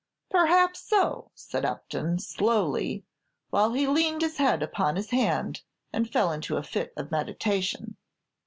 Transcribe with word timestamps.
"Perhaps 0.31 0.81
so," 0.81 1.29
said 1.35 1.63
Upton, 1.63 2.17
slowly, 2.17 3.05
while 3.51 3.73
he 3.73 3.85
leaned 3.85 4.23
his 4.23 4.37
head 4.37 4.63
upon 4.63 4.95
his 4.95 5.11
hand, 5.11 5.61
and 5.93 6.09
fell 6.09 6.31
into 6.31 6.57
a 6.57 6.63
fit 6.63 6.91
of 6.97 7.11
meditation. 7.11 7.97